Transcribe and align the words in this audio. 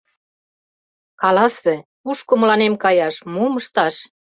Каласе, 1.21 1.75
кушко 2.03 2.33
мыланем 2.41 2.73
каяш, 2.83 3.15
мом 3.33 3.53
ышташ? 3.61 3.95